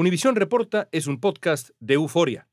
[0.00, 2.48] Univisión Reporta es un podcast de euforia.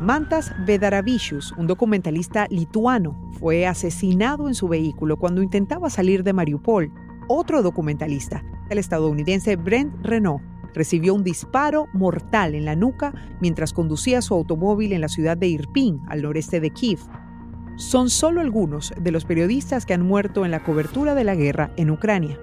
[0.00, 6.92] Mantas Vedaravicius, un documentalista lituano, fue asesinado en su vehículo cuando intentaba salir de Mariupol.
[7.28, 10.42] Otro documentalista, el estadounidense Brent Renault,
[10.74, 15.46] recibió un disparo mortal en la nuca mientras conducía su automóvil en la ciudad de
[15.46, 16.98] Irpin, al noreste de Kiev.
[17.78, 21.70] Son solo algunos de los periodistas que han muerto en la cobertura de la guerra
[21.76, 22.36] en Ucrania.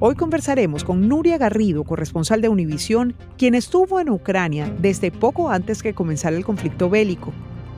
[0.00, 5.84] Hoy conversaremos con Nuria Garrido, corresponsal de Univisión, quien estuvo en Ucrania desde poco antes
[5.84, 7.32] que comenzara el conflicto bélico.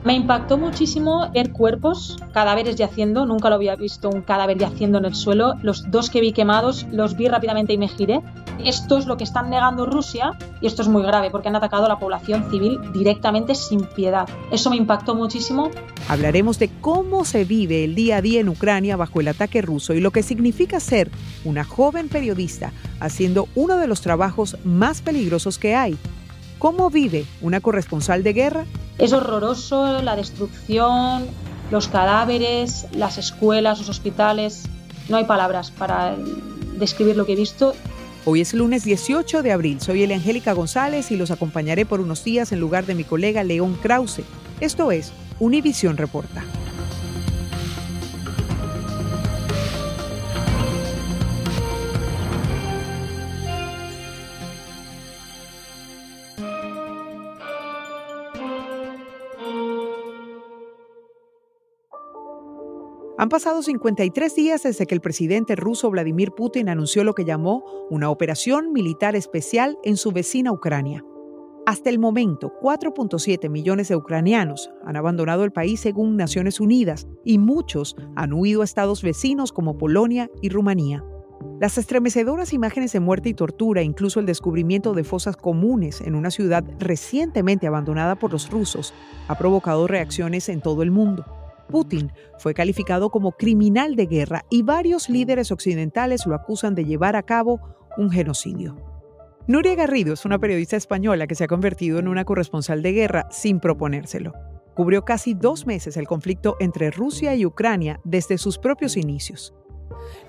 [0.05, 5.05] Me impactó muchísimo ver cuerpos, cadáveres yaciendo, nunca lo había visto un cadáver yaciendo en
[5.05, 5.53] el suelo.
[5.61, 8.21] Los dos que vi quemados los vi rápidamente y me giré.
[8.59, 10.31] Esto es lo que están negando Rusia
[10.61, 14.27] y esto es muy grave porque han atacado a la población civil directamente sin piedad.
[14.51, 15.69] Eso me impactó muchísimo.
[16.07, 19.93] Hablaremos de cómo se vive el día a día en Ucrania bajo el ataque ruso
[19.93, 21.09] y lo que significa ser
[21.43, 25.97] una joven periodista haciendo uno de los trabajos más peligrosos que hay.
[26.59, 28.65] ¿Cómo vive una corresponsal de guerra
[28.97, 31.25] es horroroso la destrucción,
[31.71, 34.63] los cadáveres, las escuelas, los hospitales.
[35.09, 36.15] No hay palabras para
[36.77, 37.73] describir lo que he visto.
[38.25, 39.81] Hoy es lunes 18 de abril.
[39.81, 43.77] Soy Angélica González y los acompañaré por unos días en lugar de mi colega León
[43.81, 44.21] Krause.
[44.61, 46.45] Esto es Univisión Reporta.
[63.23, 67.63] Han pasado 53 días desde que el presidente ruso Vladimir Putin anunció lo que llamó
[67.89, 71.05] una operación militar especial en su vecina Ucrania.
[71.65, 77.37] Hasta el momento, 4.7 millones de ucranianos han abandonado el país según Naciones Unidas y
[77.37, 81.05] muchos han huido a estados vecinos como Polonia y Rumanía.
[81.61, 86.29] Las estremecedoras imágenes de muerte y tortura, incluso el descubrimiento de fosas comunes en una
[86.29, 88.93] ciudad recientemente abandonada por los rusos,
[89.29, 91.23] ha provocado reacciones en todo el mundo.
[91.67, 97.15] Putin fue calificado como criminal de guerra y varios líderes occidentales lo acusan de llevar
[97.15, 97.59] a cabo
[97.97, 98.75] un genocidio.
[99.47, 103.27] Nuria Garrido es una periodista española que se ha convertido en una corresponsal de guerra
[103.29, 104.33] sin proponérselo.
[104.73, 109.53] Cubrió casi dos meses el conflicto entre Rusia y Ucrania desde sus propios inicios.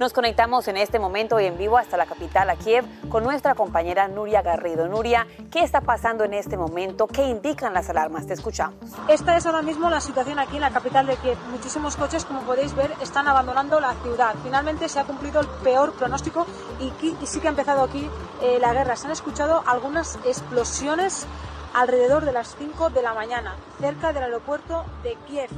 [0.00, 3.54] Nos conectamos en este momento y en vivo hasta la capital, a Kiev, con nuestra
[3.54, 4.88] compañera Nuria Garrido.
[4.88, 7.06] Nuria, ¿qué está pasando en este momento?
[7.06, 8.26] ¿Qué indican las alarmas?
[8.26, 8.76] Te escuchamos.
[9.08, 11.38] Esta es ahora mismo la situación aquí en la capital de Kiev.
[11.50, 14.34] Muchísimos coches, como podéis ver, están abandonando la ciudad.
[14.42, 16.46] Finalmente se ha cumplido el peor pronóstico
[16.80, 18.08] y, sí que ha empezado aquí
[18.42, 18.96] eh, la guerra.
[18.96, 21.26] Se han escuchado algunas explosiones
[21.74, 25.50] alrededor de las 5 de la mañana, cerca del aeropuerto de Kiev.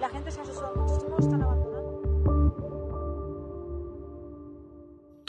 [0.00, 1.59] La gente se ha asustado muchísimo, están abandonando.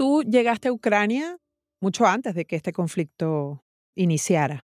[0.02, 1.38] Tú llegaste a Ucrania
[1.80, 3.64] mucho antes de que este conflicto
[3.96, 4.66] iniciara.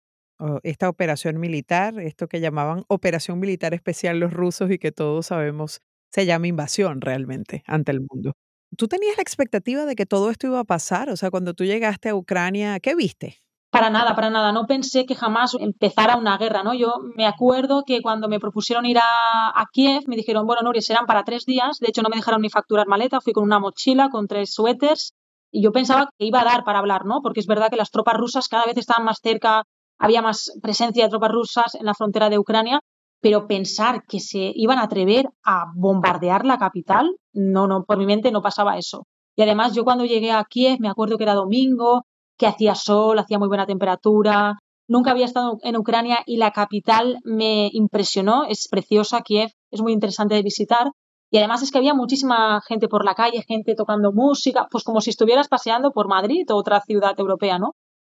[0.63, 5.79] Esta operación militar, esto que llamaban operación militar especial los rusos y que todos sabemos
[6.11, 8.33] se llama invasión realmente ante el mundo.
[8.75, 11.09] ¿Tú tenías la expectativa de que todo esto iba a pasar?
[11.09, 13.37] O sea, cuando tú llegaste a Ucrania, ¿qué viste?
[13.69, 14.51] Para nada, para nada.
[14.51, 16.73] No pensé que jamás empezara una guerra, ¿no?
[16.73, 21.05] Yo me acuerdo que cuando me propusieron ir a, Kiev, me dijeron, bueno, Nuri, serán
[21.05, 21.79] para tres días.
[21.79, 23.21] De hecho, no me dejaron ni facturar maleta.
[23.21, 25.13] Fui con una mochila, con tres suéteres
[25.51, 27.21] y yo pensaba que iba a dar para hablar, ¿no?
[27.21, 29.63] Porque es verdad que las tropas rusas cada vez estaban más cerca,
[29.99, 32.79] había más presencia de tropas rusas en la frontera de Ucrania,
[33.21, 38.05] pero pensar que se iban a atrever a bombardear la capital, no, no, por mi
[38.05, 39.05] mente no pasaba eso.
[39.35, 42.03] Y además yo cuando llegué a Kiev me acuerdo que era domingo,
[42.37, 44.57] que hacía sol, hacía muy buena temperatura,
[44.87, 49.93] nunca había estado en Ucrania y la capital me impresionó, es preciosa Kiev, es muy
[49.93, 50.91] interesante de visitar
[51.31, 54.99] y además es que había muchísima gente por la calle, gente tocando música, pues como
[54.99, 57.75] si estuvieras paseando por Madrid o otra ciudad europea, ¿no?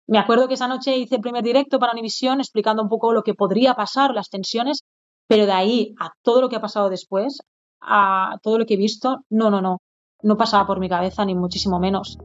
[0.06, 3.22] Me acuerdo que esa noche hice el primer directo para Univisión explicando un poco lo
[3.22, 4.80] que podría pasar, las tensiones,
[5.28, 7.42] pero de ahí a todo lo que ha pasado después,
[7.82, 9.78] a todo lo que he visto, no, no, no,
[10.22, 12.18] no pasaba por mi cabeza ni muchísimo menos.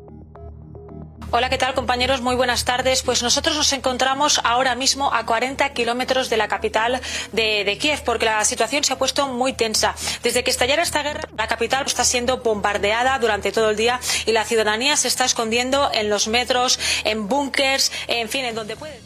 [1.29, 2.21] Hola, ¿qué tal compañeros?
[2.21, 3.03] Muy buenas tardes.
[3.03, 7.01] Pues nosotros nos encontramos ahora mismo a 40 kilómetros de la capital
[7.33, 9.93] de, Kiev, porque la situación se ha puesto muy tensa.
[10.23, 14.31] Desde que estallara esta guerra, la capital está siendo bombardeada durante todo el día y
[14.31, 18.97] la ciudadanía se está escondiendo en los metros, en búnkers, en fin, en donde puede.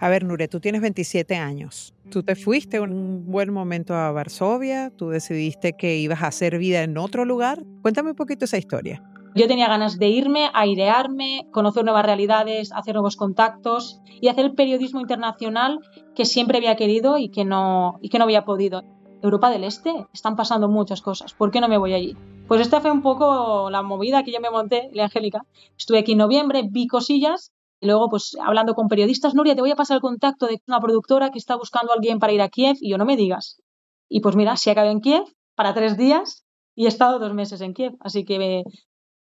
[0.00, 1.92] A ver, Nure, tú tienes 27 años.
[2.10, 6.82] Tú te fuiste un buen momento a Varsovia, tú decidiste que ibas a hacer vida
[6.82, 7.62] en otro lugar.
[7.82, 9.02] Cuéntame un poquito esa historia.
[9.38, 14.54] Yo tenía ganas de irme, airearme, conocer nuevas realidades, hacer nuevos contactos y hacer el
[14.56, 15.78] periodismo internacional
[16.16, 18.82] que siempre había querido y que no, y que no había podido.
[19.22, 22.16] Europa del Este, están pasando muchas cosas, ¿por qué no me voy allí?
[22.48, 25.42] Pues esta fue un poco la movida que yo me monté, la Angélica.
[25.76, 29.70] Estuve aquí en noviembre, vi cosillas y luego pues hablando con periodistas, Nuria, te voy
[29.70, 32.48] a pasar el contacto de una productora que está buscando a alguien para ir a
[32.48, 33.62] Kiev y yo no me digas.
[34.08, 35.22] Y pues mira, si acabé en Kiev
[35.54, 36.44] para tres días
[36.74, 38.64] y he estado dos meses en Kiev, así que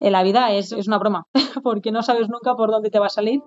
[0.00, 1.26] la vida es, es una broma,
[1.62, 3.43] porque no sabes nunca por dónde te va a salir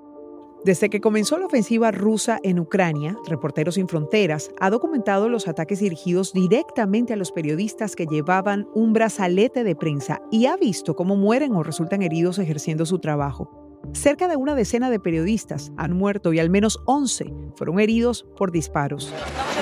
[0.66, 5.80] desde que comenzó la ofensiva rusa en Ucrania, Reporteros Sin Fronteras ha documentado los ataques
[5.80, 11.16] dirigidos directamente a los periodistas que llevaban un brazalete de prensa y ha visto cómo
[11.16, 13.50] mueren o resultan heridos ejerciendo su trabajo.
[13.94, 18.52] Cerca de una decena de periodistas han muerto y al menos 11 fueron heridos por
[18.52, 19.14] disparos.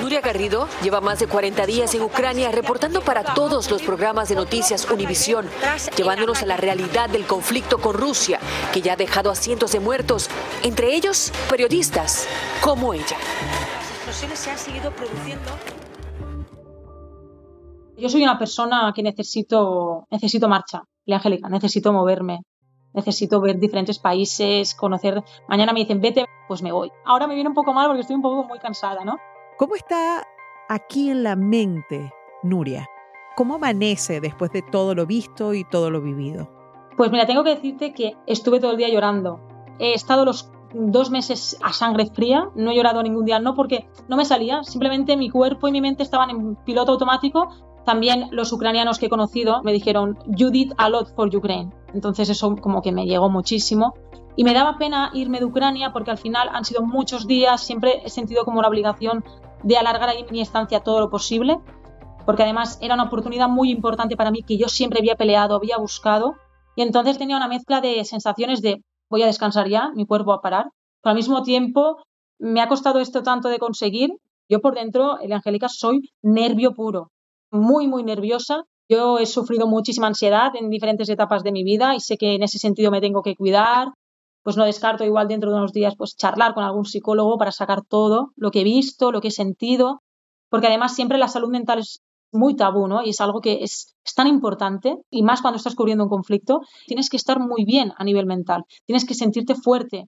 [0.08, 4.36] Nuria Garrido lleva más de 40 días en Ucrania reportando para todos los programas de
[4.36, 5.46] noticias Univisión,
[5.98, 8.40] llevándonos a la realidad del conflicto con Rusia,
[8.72, 10.30] que ya ha dejado a cientos de muertos,
[10.62, 12.26] entre ellos periodistas
[12.62, 13.18] como ella.
[13.76, 15.50] Las explosiones se han seguido produciendo
[17.98, 22.44] yo soy una persona que necesito, necesito marcha, Angélica, necesito moverme,
[22.94, 25.22] necesito ver diferentes países, conocer.
[25.48, 26.90] Mañana me dicen, vete, pues me voy.
[27.04, 29.18] Ahora me viene un poco mal porque estoy un poco muy cansada, ¿no?
[29.58, 30.24] ¿Cómo está
[30.68, 32.12] aquí en la mente,
[32.44, 32.86] Nuria?
[33.36, 36.48] ¿Cómo amanece después de todo lo visto y todo lo vivido?
[36.96, 39.40] Pues mira, tengo que decirte que estuve todo el día llorando.
[39.80, 43.88] He estado los dos meses a sangre fría, no he llorado ningún día, no porque
[44.06, 47.48] no me salía, simplemente mi cuerpo y mi mente estaban en piloto automático
[47.88, 51.72] también los ucranianos que he conocido me dijeron, you did a lot for Ukraine.
[51.94, 53.94] Entonces eso como que me llegó muchísimo.
[54.36, 58.02] Y me daba pena irme de Ucrania porque al final han sido muchos días, siempre
[58.04, 59.24] he sentido como la obligación
[59.62, 61.58] de alargar ahí mi estancia todo lo posible,
[62.26, 65.78] porque además era una oportunidad muy importante para mí que yo siempre había peleado, había
[65.78, 66.36] buscado,
[66.76, 70.36] y entonces tenía una mezcla de sensaciones de voy a descansar ya, mi cuerpo va
[70.36, 70.66] a parar,
[71.02, 71.98] pero al mismo tiempo
[72.38, 74.10] me ha costado esto tanto de conseguir,
[74.48, 77.10] yo por dentro, el Angélica, soy nervio puro
[77.50, 78.64] muy, muy nerviosa.
[78.88, 82.42] Yo he sufrido muchísima ansiedad en diferentes etapas de mi vida y sé que en
[82.42, 83.88] ese sentido me tengo que cuidar.
[84.48, 87.82] Pues no descarto igual dentro de unos días pues charlar con algún psicólogo para sacar
[87.84, 90.00] todo lo que he visto, lo que he sentido,
[90.48, 92.00] porque además siempre la salud mental es
[92.32, 93.02] muy tabú, ¿no?
[93.02, 97.10] Y es algo que es, tan importante, y más cuando estás cubriendo un conflicto, tienes
[97.10, 100.06] que estar muy bien a nivel mental, tienes que sentirte fuerte,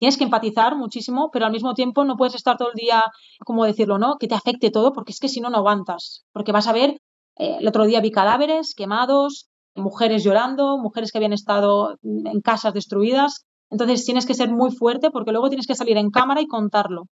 [0.00, 3.04] tienes que empatizar muchísimo, pero al mismo tiempo no puedes estar todo el día,
[3.44, 4.16] como decirlo, ¿no?
[4.18, 6.24] Que te afecte todo, porque es que si no, no aguantas.
[6.32, 7.00] Porque vas a ver,
[7.38, 12.74] eh, el otro día vi cadáveres quemados, mujeres llorando, mujeres que habían estado en casas
[12.74, 13.46] destruidas.
[13.70, 17.04] Entonces tienes que ser muy fuerte porque luego tienes que salir en cámara y contarlo.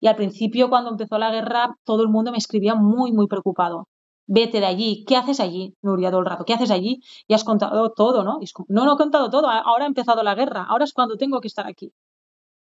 [0.00, 3.86] Y al principio, cuando empezó la guerra, todo el mundo me escribía muy, muy preocupado
[4.30, 6.44] vete de allí, ¿qué haces allí, Nuria, todo el rato?
[6.44, 7.00] ¿Qué haces allí?
[7.26, 8.38] Y has contado todo, ¿no?
[8.68, 11.48] no, no he contado todo, ahora ha empezado la guerra, ahora es cuando tengo que
[11.48, 11.92] estar aquí.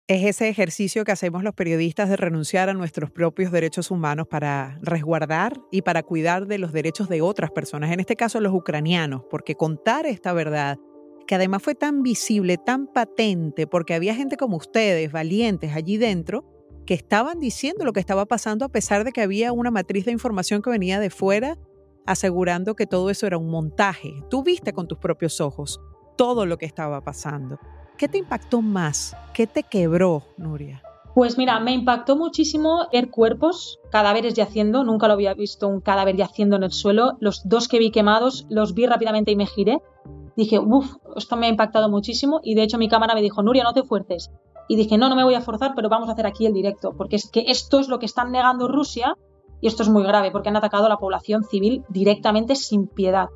[0.07, 4.79] Es ese ejercicio que hacemos los periodistas de renunciar a nuestros propios derechos humanos para
[4.83, 9.23] resguardar y para cuidar de los derechos de otras personas, en este caso los ucranianos,
[9.31, 10.77] porque contar esta verdad,
[11.27, 16.45] que además fue tan visible, tan patente, porque había gente como ustedes, valientes allí dentro,
[16.87, 20.13] que estaban diciendo lo que estaba pasando a pesar de que había una matriz de
[20.13, 21.59] información que venía de fuera
[22.07, 24.13] asegurando que todo eso era un montaje.
[24.31, 25.81] Tú viste con tus propios ojos
[26.17, 27.59] todo lo que estaba pasando.
[27.97, 29.17] ¿Qué te impactó más?
[29.33, 30.83] ¿Qué te quebró, Nuria?
[31.15, 34.83] Pues mira, me impactó muchísimo ver cuerpos, cadáveres yaciendo.
[34.83, 37.17] Nunca lo había visto un cadáver yaciendo en el suelo.
[37.21, 39.79] Los dos que vi quemados los vi rápidamente y me giré.
[40.37, 42.41] Dije, uff, esto me ha impactado muchísimo.
[42.43, 44.31] Y de hecho mi cámara me dijo, Nuria, no te fuerces.
[44.69, 46.95] Y dije, no, no me voy a forzar, pero vamos a hacer aquí el directo,
[46.97, 49.17] porque es que esto es lo que están negando Rusia
[49.61, 53.29] y esto es muy grave, porque han atacado a la población civil directamente sin piedad.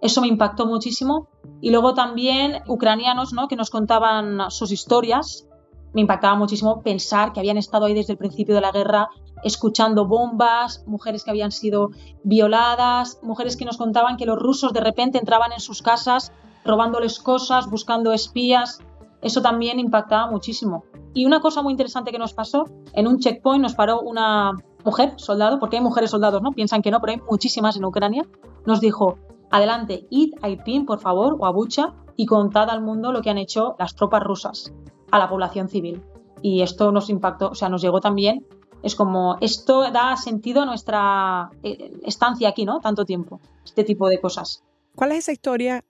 [0.00, 1.28] Eso me impactó muchísimo.
[1.60, 3.48] Y luego también ucranianos ¿no?
[3.48, 5.46] que nos contaban sus historias.
[5.92, 9.08] Me impactaba muchísimo pensar que habían estado ahí desde el principio de la guerra
[9.44, 11.90] escuchando bombas, mujeres que habían sido
[12.22, 16.32] violadas, mujeres que nos contaban que los rusos de repente entraban en sus casas
[16.64, 18.80] robándoles cosas, buscando espías.
[19.22, 20.84] Eso también impactaba muchísimo.
[21.14, 24.52] Y una cosa muy interesante que nos pasó, en un checkpoint nos paró una
[24.84, 26.52] mujer, soldado, porque hay mujeres soldados, ¿no?
[26.52, 28.24] Piensan que no, pero hay muchísimas en Ucrania.
[28.66, 29.18] Nos dijo,
[29.50, 33.30] adelante, id a Irpin, por favor, o a Bucha, y contad al mundo lo que
[33.30, 34.72] han hecho las tropas rusas
[35.10, 36.02] a la población civil.
[36.42, 38.46] Y esto nos impactó, o sea, nos llegó también.
[38.82, 42.80] Es como, esto da sentido a nuestra eh, estancia aquí, ¿no?
[42.80, 44.62] Tanto tiempo, este tipo de cosas.
[44.94, 45.84] ¿Cuál es esa historia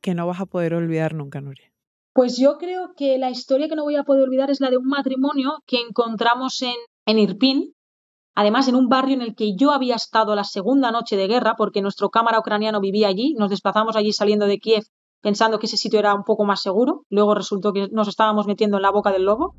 [0.00, 1.72] que no vas a poder olvidar nunca, Nuria?
[2.12, 4.76] Pues yo creo que la historia que no voy a poder olvidar es la de
[4.76, 6.74] un matrimonio que encontramos en,
[7.06, 7.74] en Irpin,
[8.34, 11.54] además en un barrio en el que yo había estado la segunda noche de guerra,
[11.56, 14.84] porque nuestro cámara ucraniano vivía allí, nos desplazamos allí saliendo de Kiev
[15.20, 17.04] pensando que ese sitio era un poco más seguro.
[17.10, 19.54] Luego resultó que nos estábamos metiendo en la boca del lobo.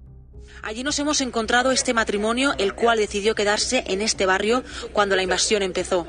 [0.62, 4.64] Allí nos hemos encontrado este matrimonio, el cual decidió quedarse en este barrio
[4.94, 6.06] cuando la invasión empezó.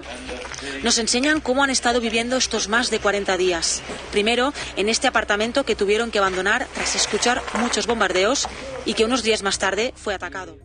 [0.82, 3.82] Nos enseñan cómo han estado viviendo estos más de 40 días.
[4.12, 8.48] Primero, en este apartamento que tuvieron que abandonar tras escuchar muchos bombardeos
[8.84, 10.56] y que unos días más tarde fue atacado.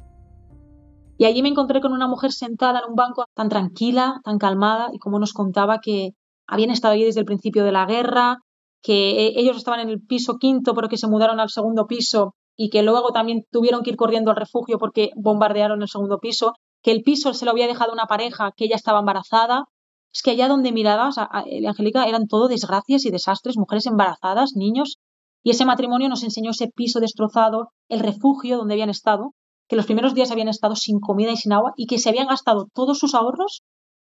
[1.17, 4.89] Y allí me encontré con una mujer sentada en un banco tan tranquila, tan calmada,
[4.91, 6.11] y como nos contaba que
[6.47, 8.39] habían estado allí desde el principio de la guerra,
[8.81, 12.35] que e-, ellos estaban en el piso quinto pero que se mudaron al segundo piso
[12.55, 16.53] y que luego también tuvieron que ir corriendo al refugio porque bombardearon el segundo piso,
[16.81, 19.65] que el piso se lo había dejado una pareja que ella estaba embarazada.
[20.13, 24.97] Es que allá donde mirabas, Angélica, eran todo desgracias y desastres, mujeres embarazadas, niños.
[25.43, 29.33] Y ese matrimonio nos enseñó ese piso destrozado, el refugio donde habían estado,
[29.67, 32.27] que los primeros días habían estado sin comida y sin agua y que se habían
[32.27, 33.61] gastado todos sus ahorros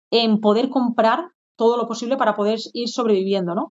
[0.10, 3.74] en poder comprar todo lo posible para poder ir sobreviviendo, ¿no?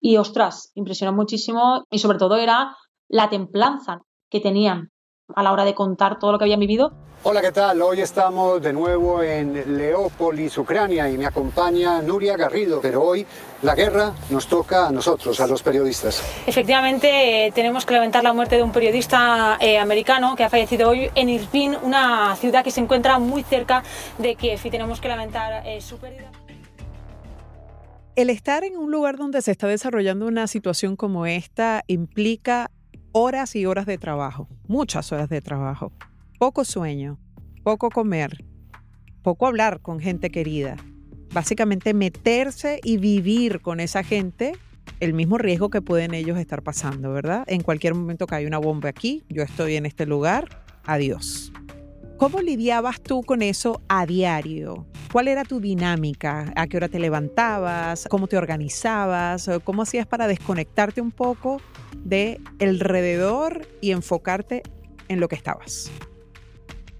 [0.00, 2.76] Y ostras, impresionó muchísimo y sobre todo era
[3.08, 4.90] la templanza que tenían
[5.34, 6.92] a la hora de contar todo lo que habían vivido.
[7.26, 7.80] Hola, ¿qué tal?
[7.80, 12.82] Hoy estamos de nuevo en Leópolis, Ucrania, y me acompaña Nuria Garrido.
[12.82, 13.24] Pero hoy
[13.62, 16.22] la guerra nos toca a nosotros, a los periodistas.
[16.46, 20.90] Efectivamente, eh, tenemos que lamentar la muerte de un periodista eh, americano que ha fallecido
[20.90, 23.82] hoy en Irpin, una ciudad que se encuentra muy cerca
[24.18, 26.30] de Kiev, y tenemos que lamentar eh, su pérdida.
[28.16, 32.70] El estar en un lugar donde se está desarrollando una situación como esta implica
[33.16, 35.92] horas y horas de trabajo, muchas horas de trabajo,
[36.40, 37.16] poco sueño,
[37.62, 38.44] poco comer,
[39.22, 40.76] poco hablar con gente querida.
[41.32, 44.56] Básicamente meterse y vivir con esa gente
[44.98, 47.44] el mismo riesgo que pueden ellos estar pasando, ¿verdad?
[47.46, 50.48] En cualquier momento que hay una bomba aquí, yo estoy en este lugar,
[50.84, 51.52] adiós.
[52.16, 54.86] ¿Cómo lidiabas tú con eso a diario?
[55.12, 56.52] ¿Cuál era tu dinámica?
[56.54, 58.06] ¿A qué hora te levantabas?
[58.08, 59.50] ¿Cómo te organizabas?
[59.64, 61.60] ¿Cómo hacías para desconectarte un poco
[62.04, 64.62] de alrededor y enfocarte
[65.08, 65.90] en lo que estabas?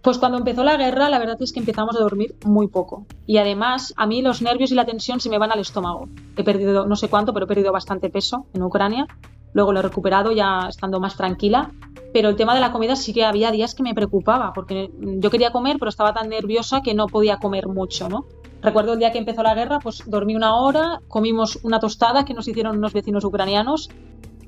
[0.03, 3.07] Pues cuando empezó la guerra, la verdad es que empezamos a dormir muy poco.
[3.25, 6.09] Y además, a mí los nervios y la tensión se me van al estómago.
[6.37, 9.07] He perdido no sé cuánto, pero he perdido bastante peso en Ucrania.
[9.53, 11.71] Luego lo he recuperado ya estando más tranquila.
[12.15, 15.31] Pero el tema de la comida sí que había días que me preocupaba, porque yo
[15.33, 18.27] quería comer, pero estaba tan nerviosa que no podía comer mucho, ¿no?
[18.63, 22.33] Recuerdo el día que empezó la guerra, pues dormí una hora, comimos una tostada que
[22.33, 23.91] nos hicieron unos vecinos ucranianos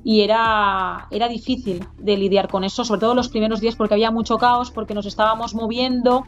[0.01, 4.11] y era, era difícil de lidiar con eso, sobre todo los primeros días porque había
[4.11, 6.23] mucho caos, porque nos estábamos moviendo.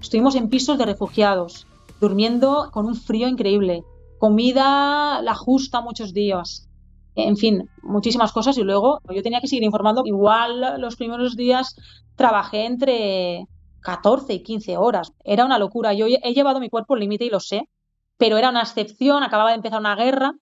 [0.00, 1.66] Estuvimos en pisos de refugiados,
[2.00, 3.84] durmiendo con un frío increíble,
[4.18, 6.66] comida la justa muchos días.
[7.14, 10.02] En fin, muchísimas cosas y luego yo tenía que seguir informando.
[10.04, 11.76] Igual los primeros días
[12.16, 13.46] trabajé entre
[13.82, 15.12] 14 y 15 horas.
[15.24, 15.92] Era una locura.
[15.92, 17.68] Yo he llevado mi cuerpo al límite y lo sé,
[18.16, 19.22] pero era una excepción.
[19.22, 20.32] Acababa de empezar una guerra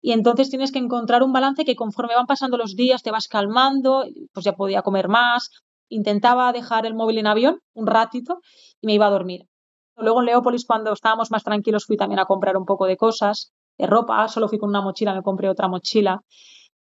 [0.00, 3.28] y entonces tienes que encontrar un balance que conforme van pasando los días te vas
[3.28, 5.50] calmando, pues ya podía comer más,
[5.88, 8.38] intentaba dejar el móvil en avión un ratito
[8.80, 9.48] y me iba a dormir.
[9.96, 13.52] Luego en Leópolis, cuando estábamos más tranquilos, fui también a comprar un poco de cosas,
[13.78, 16.20] de ropa, solo fui con una mochila, me compré otra mochila.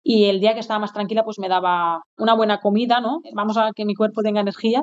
[0.05, 3.21] Y el día que estaba más tranquila, pues me daba una buena comida, ¿no?
[3.35, 4.83] Vamos a que mi cuerpo tenga energía.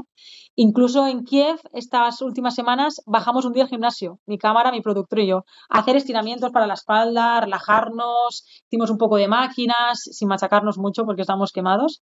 [0.56, 5.20] Incluso en Kiev, estas últimas semanas, bajamos un día al gimnasio, mi cámara, mi productor
[5.20, 10.28] y yo, a hacer estiramientos para la espalda, relajarnos, hicimos un poco de máquinas, sin
[10.28, 12.02] machacarnos mucho porque estábamos quemados.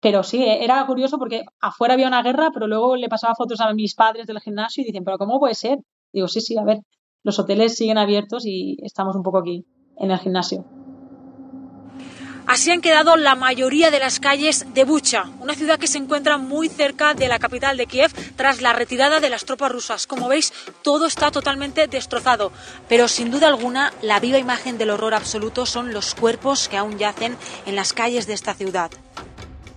[0.00, 3.72] Pero sí, era curioso porque afuera había una guerra, pero luego le pasaba fotos a
[3.74, 5.78] mis padres del gimnasio y dicen, pero ¿cómo puede ser?
[6.12, 6.78] Digo, sí, sí, a ver,
[7.22, 9.66] los hoteles siguen abiertos y estamos un poco aquí
[9.98, 10.64] en el gimnasio.
[12.48, 16.38] Así han quedado la mayoría de las calles de Bucha, una ciudad que se encuentra
[16.38, 20.06] muy cerca de la capital de Kiev tras la retirada de las tropas rusas.
[20.06, 22.50] Como veis, todo está totalmente destrozado,
[22.88, 26.96] pero sin duda alguna la viva imagen del horror absoluto son los cuerpos que aún
[26.96, 28.90] yacen en las calles de esta ciudad.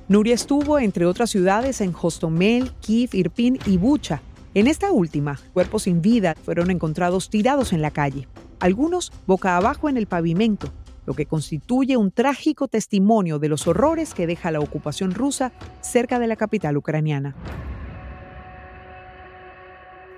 [0.08, 4.22] Nuria estuvo, entre otras ciudades, en Hostomel, Kiev, Irpin y Bucha.
[4.54, 8.28] En esta última, cuerpos sin vida fueron encontrados tirados en la calle,
[8.60, 10.68] algunos boca abajo en el pavimento,
[11.06, 16.20] lo que constituye un trágico testimonio de los horrores que deja la ocupación rusa cerca
[16.20, 17.34] de la capital ucraniana.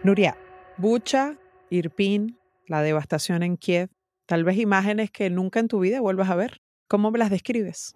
[0.04, 0.36] Nuria,
[0.78, 1.38] Bucha,
[1.70, 3.90] Irpin, la devastación en Kiev,
[4.26, 6.60] tal vez imágenes que nunca en tu vida vuelvas a ver.
[6.88, 7.96] ¿Cómo me las describes?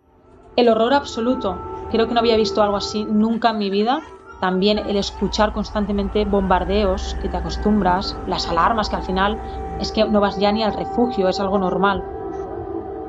[0.55, 1.59] El horror absoluto.
[1.91, 4.01] Creo que no había visto algo así nunca en mi vida.
[4.39, 9.39] También el escuchar constantemente bombardeos, que te acostumbras, las alarmas, que al final
[9.79, 12.03] es que no vas ya ni al refugio, es algo normal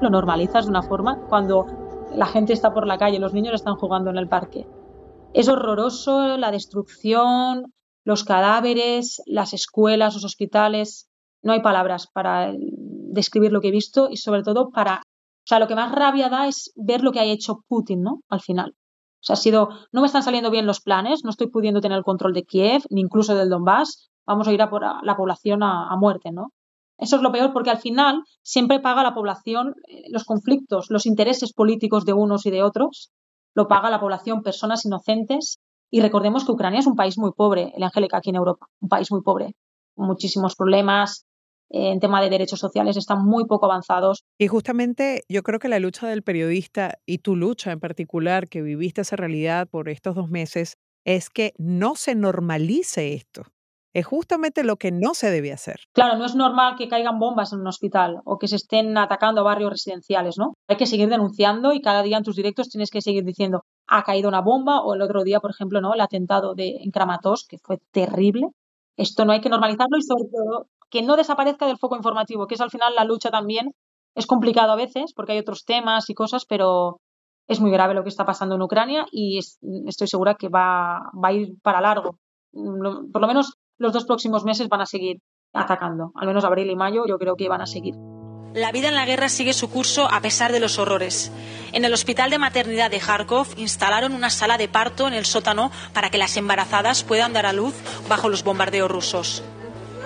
[0.00, 1.66] lo normalizas de una forma cuando
[2.14, 4.66] la gente está por la calle, los niños están jugando en el parque.
[5.34, 7.72] Es horroroso la destrucción,
[8.04, 11.08] los cadáveres, las escuelas, los hospitales.
[11.42, 15.02] No hay palabras para describir lo que he visto y sobre todo para
[15.44, 18.20] sea, lo que más rabia da es ver lo que ha hecho Putin, ¿no?
[18.28, 18.74] Al final.
[19.20, 21.98] O sea, ha sido, no me están saliendo bien los planes, no estoy pudiendo tener
[21.98, 25.62] el control de Kiev, ni incluso del Donbass, vamos a ir a por la población
[25.62, 26.52] a, muerte, ¿no?
[26.98, 31.06] Eso es lo peor porque al final siempre paga la población eh, los conflictos, los
[31.06, 33.10] intereses políticos de unos y de otros,
[33.54, 35.58] lo paga la población, personas inocentes.
[35.90, 38.88] Y recordemos que Ucrania es un país muy pobre, el Angélica aquí en Europa, un
[38.88, 39.54] país muy pobre,
[39.96, 41.24] muchísimos problemas,
[41.70, 44.24] en tema de derechos sociales están muy poco avanzados.
[44.38, 48.62] Y justamente yo creo que la lucha del periodista y tu lucha en particular, que
[48.62, 53.44] viviste esa realidad por estos dos meses, es que no se normalice esto.
[53.94, 55.80] Es justamente lo que no se debe hacer.
[55.94, 59.40] Claro, no es normal que caigan bombas en un hospital o que se estén atacando
[59.40, 60.52] a barrios residenciales, ¿no?
[60.68, 64.04] Hay que seguir denunciando y cada día en tus directos tienes que seguir diciendo ha
[64.04, 65.94] caído una bomba o el otro día, por ejemplo, ¿no?
[65.94, 68.48] El atentado de en Kramatorsk, que fue terrible.
[68.96, 72.54] Esto no hay que normalizarlo y sobre todo que no desaparezca del foco informativo, que
[72.54, 73.74] es al final la lucha también.
[74.14, 77.00] Es complicado a veces porque hay otros temas y cosas, pero
[77.46, 81.28] es muy grave lo que está pasando en Ucrania y estoy segura que va, va
[81.28, 82.18] a ir para largo.
[82.52, 85.20] Por lo menos los dos próximos meses van a seguir
[85.52, 86.12] atacando.
[86.14, 87.94] Al menos abril y mayo yo creo que van a seguir.
[88.54, 91.30] La vida en la guerra sigue su curso a pesar de los horrores.
[91.72, 95.70] En el hospital de maternidad de Kharkov instalaron una sala de parto en el sótano
[95.92, 97.74] para que las embarazadas puedan dar a luz
[98.08, 99.44] bajo los bombardeos rusos.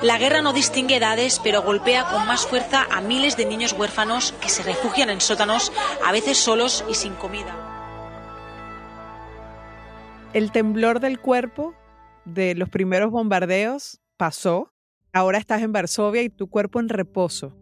[0.03, 4.33] La guerra no distingue edades, pero golpea con más fuerza a miles de niños huérfanos
[4.41, 5.71] que se refugian en sótanos,
[6.05, 7.55] a veces solos y sin comida.
[10.33, 11.75] El temblor del cuerpo
[12.25, 14.73] de los primeros bombardeos pasó.
[15.13, 17.55] Ahora estás en Varsovia y tu cuerpo en reposo.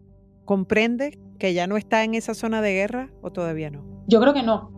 [0.43, 3.83] ¿Comprende que ya no está en esa zona de guerra o todavía no?
[4.07, 4.71] Yo creo que no.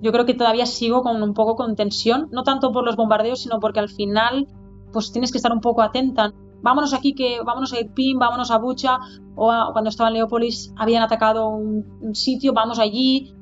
[0.00, 3.42] Yo creo que todavía sigo con un poco con tensión, no tanto por los bombardeos,
[3.42, 4.46] sino porque al final
[4.90, 6.32] pues tienes que estar un poco atenta.
[6.62, 8.98] Vámonos aquí que vámonos a Irpin, vámonos a Bucha
[9.34, 13.34] o cuando estaba en Leópolis habían atacado un sitio, vamos allí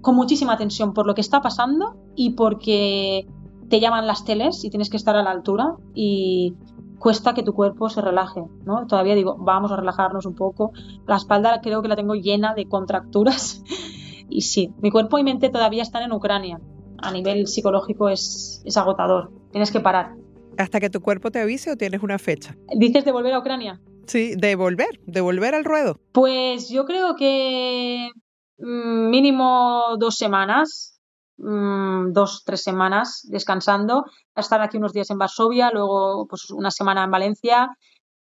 [0.00, 3.26] con muchísima tensión por lo que está pasando y porque
[3.68, 6.54] te llaman las teles y tienes que estar a la altura y
[6.98, 8.86] cuesta que tu cuerpo se relaje, ¿no?
[8.86, 10.72] Todavía digo, vamos a relajarnos un poco.
[11.06, 13.62] La espalda creo que la tengo llena de contracturas
[14.28, 16.60] y sí, mi cuerpo y mente todavía están en Ucrania.
[17.02, 19.32] A nivel psicológico es, es agotador.
[19.52, 20.16] Tienes que parar.
[20.60, 22.56] ¿Hasta que tu cuerpo te avise o tienes una fecha?
[22.76, 23.80] ¿Dices de volver a Ucrania?
[24.06, 26.00] Sí, de volver, de volver al ruedo.
[26.12, 28.10] Pues yo creo que
[28.58, 31.00] mm, mínimo dos semanas,
[31.42, 34.04] Mm, dos, tres semanas descansando,
[34.36, 37.70] estar aquí unos días en Varsovia, luego pues una semana en Valencia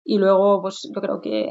[0.05, 1.51] y luego pues yo creo que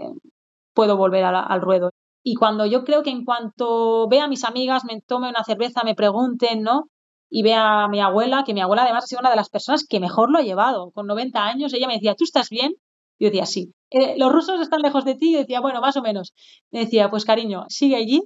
[0.74, 1.92] puedo volver al ruedo.
[2.24, 5.82] Y cuando yo creo que en cuanto vea a mis amigas, me tome una cerveza,
[5.84, 6.86] me pregunten, ¿no?
[7.30, 9.86] Y vea a mi abuela, que mi abuela además ha sido una de las personas
[9.88, 10.92] que mejor lo ha llevado.
[10.92, 12.74] Con 90 años ella me decía, ¿tú estás bien?
[13.20, 13.74] Yo decía, sí.
[13.92, 15.34] Eh, ¿Los rusos están lejos de ti?
[15.34, 16.34] Yo decía, bueno, más o menos.
[16.72, 18.22] Me decía, pues cariño, sigue allí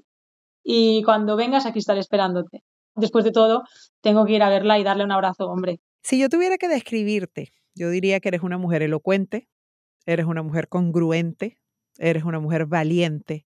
[0.63, 2.63] y cuando vengas aquí estaré esperándote
[2.95, 3.63] después de todo,
[4.01, 5.79] tengo que ir a verla y darle un abrazo, hombre.
[6.01, 9.49] Si yo tuviera que describirte, yo diría que eres una mujer elocuente,
[10.05, 11.57] eres una mujer congruente,
[11.97, 13.45] eres una mujer valiente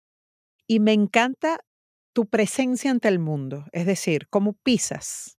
[0.66, 1.60] y me encanta
[2.12, 5.35] tu presencia ante el mundo, es decir, cómo pisas.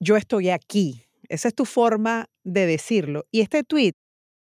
[0.00, 1.04] Yo estoy aquí.
[1.28, 3.26] Esa es tu forma de decirlo.
[3.30, 3.94] Y este tweet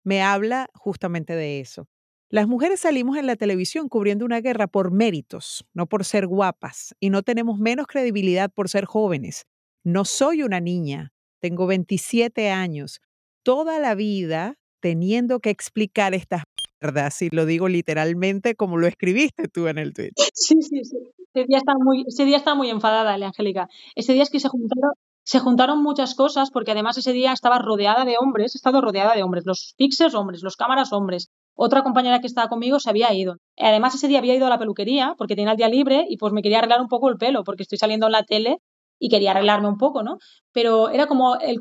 [0.03, 1.87] me habla justamente de eso.
[2.29, 6.95] Las mujeres salimos en la televisión cubriendo una guerra por méritos, no por ser guapas,
[6.99, 9.45] y no tenemos menos credibilidad por ser jóvenes.
[9.83, 12.99] No soy una niña, tengo 27 años,
[13.43, 16.43] toda la vida teniendo que explicar estas
[16.81, 20.11] verdades, y lo digo literalmente como lo escribiste tú en el tweet.
[20.33, 20.97] Sí, sí, sí.
[21.33, 23.67] Ese día está muy, ese día está muy enfadada, Angélica.
[23.95, 24.93] Ese día es que se juntaron,
[25.25, 29.15] se juntaron muchas cosas porque además ese día estaba rodeada de hombres, he estado rodeada
[29.15, 33.11] de hombres, los fixers hombres, los cámaras hombres, otra compañera que estaba conmigo se había
[33.11, 33.37] ido.
[33.57, 36.31] Además, ese día había ido a la peluquería porque tenía el día libre y pues
[36.31, 38.59] me quería arreglar un poco el pelo porque estoy saliendo en la tele
[38.99, 40.17] y quería arreglarme un poco, ¿no?
[40.51, 41.57] Pero era como el,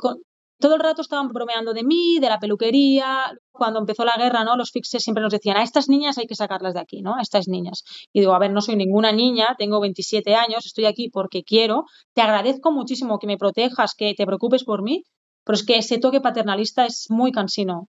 [0.58, 3.32] todo el rato estaban bromeando de mí, de la peluquería.
[3.52, 4.56] Cuando empezó la guerra, ¿no?
[4.56, 7.16] Los fixes siempre nos decían, a estas niñas hay que sacarlas de aquí, ¿no?
[7.16, 7.84] A estas niñas.
[8.12, 11.84] Y digo, a ver, no soy ninguna niña, tengo 27 años, estoy aquí porque quiero.
[12.14, 15.02] Te agradezco muchísimo que me protejas, que te preocupes por mí,
[15.44, 17.88] pero es que ese toque paternalista es muy cansino.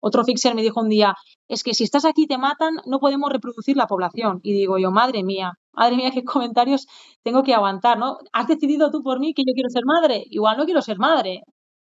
[0.00, 1.14] Otro fixer me dijo un día,
[1.48, 4.40] es que si estás aquí te matan, no podemos reproducir la población.
[4.42, 6.86] Y digo yo, madre mía, madre mía, qué comentarios
[7.22, 8.18] tengo que aguantar, ¿no?
[8.32, 10.24] ¿Has decidido tú por mí que yo quiero ser madre?
[10.30, 11.42] Igual no quiero ser madre.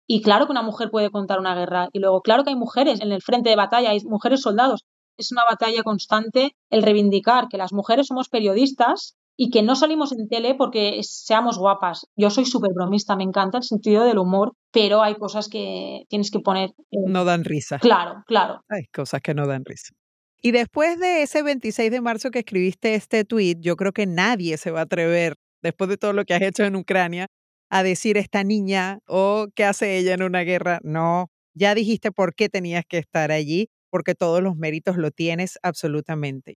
[0.06, 1.88] Y claro que una mujer puede contar una guerra.
[1.92, 4.84] Y luego, claro que hay mujeres en el frente de batalla, hay mujeres soldados.
[5.18, 10.12] Es una batalla constante el reivindicar que las mujeres somos periodistas y que no salimos
[10.12, 12.06] en tele porque seamos guapas.
[12.16, 16.30] Yo soy súper bromista, me encanta el sentido del humor, pero hay cosas que tienes
[16.30, 16.70] que poner.
[16.90, 17.78] No dan risa.
[17.78, 18.62] Claro, claro.
[18.68, 19.94] Hay cosas que no dan risa.
[20.40, 24.56] Y después de ese 26 de marzo que escribiste este tweet, yo creo que nadie
[24.58, 27.26] se va a atrever, después de todo lo que has hecho en Ucrania,
[27.68, 30.80] a decir esta niña o qué hace ella en una guerra.
[30.82, 35.58] No, ya dijiste por qué tenías que estar allí, porque todos los méritos lo tienes
[35.62, 36.58] absolutamente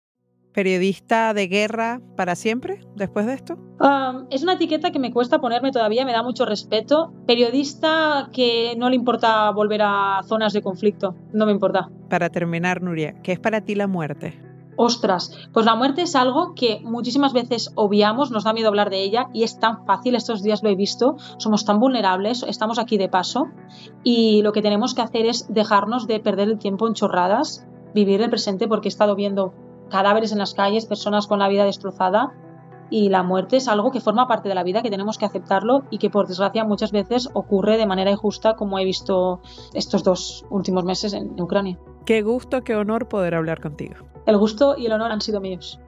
[0.56, 3.58] periodista de guerra para siempre después de esto?
[4.30, 7.12] es una etiqueta que me cuesta ponerme todavía, me da mucho respeto.
[7.26, 11.90] Periodista que no le importa volver a zonas de conflicto, no me importa.
[12.08, 14.45] Para terminar, Nuria, ¿qué es para ti la muerte?
[14.76, 19.02] Ostras, pues la muerte es algo que muchísimas veces obviamos, nos da miedo hablar de
[19.02, 22.98] ella y es tan fácil, estos días lo he visto, somos tan vulnerables, estamos aquí
[22.98, 23.46] de paso
[24.04, 28.20] y lo que tenemos que hacer es dejarnos de perder el tiempo en chorradas, vivir
[28.20, 29.54] el presente porque he estado viendo
[29.88, 32.34] cadáveres en las calles, personas con la vida destrozada
[32.90, 35.84] y la muerte es algo que forma parte de la vida, que tenemos que aceptarlo
[35.90, 39.40] y que por desgracia muchas veces ocurre de manera injusta como he visto
[39.74, 41.78] estos dos últimos meses en Ucrania.
[42.04, 43.96] Qué gusto, qué honor poder hablar contigo.
[44.26, 45.78] El gusto y el honor han sido míos.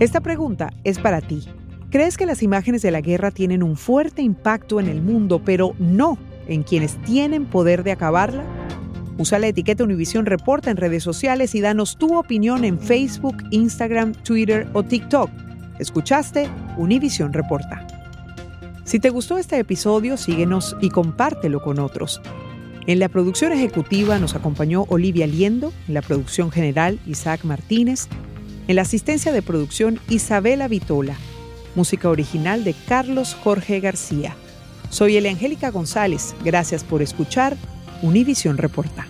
[0.00, 1.44] Esta pregunta es para ti.
[1.90, 5.76] ¿Crees que las imágenes de la guerra tienen un fuerte impacto en el mundo, pero
[5.78, 8.42] no en quienes tienen poder de acabarla?
[9.18, 14.12] Usa la etiqueta Univision Reporta en redes sociales y danos tu opinión en Facebook, Instagram,
[14.12, 15.30] Twitter o TikTok.
[15.78, 16.48] ¿Escuchaste?
[16.78, 17.86] Univision Reporta.
[18.84, 22.20] Si te gustó este episodio, síguenos y compártelo con otros.
[22.86, 28.08] En la producción ejecutiva nos acompañó Olivia Liendo, en la producción general Isaac Martínez,
[28.66, 31.16] en la asistencia de producción Isabela Vitola
[31.74, 34.36] música original de Carlos Jorge García.
[34.90, 37.56] Soy Angélica González, gracias por escuchar
[38.02, 39.06] Univisión Reporta.